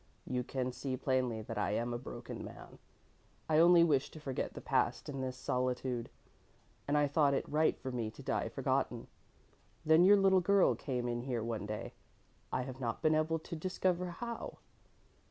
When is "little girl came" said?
10.17-11.07